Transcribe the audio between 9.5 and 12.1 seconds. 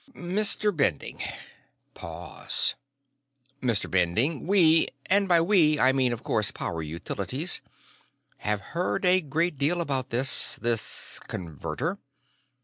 deal about this... this Converter."